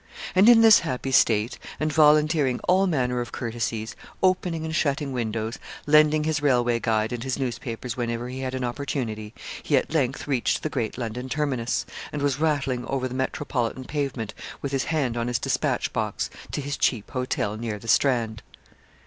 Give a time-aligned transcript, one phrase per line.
[0.33, 5.59] And in this happy state, and volunteering all manner of courtesies, opening and shutting windows,
[5.85, 10.25] lending his railway guide and his newspapers whenever he had an opportunity, he at length
[10.27, 15.15] reached the great London terminus, and was rattling over the metropolitan pavement, with his hand
[15.17, 18.41] on his despatch box, to his cheap hotel near the Strand.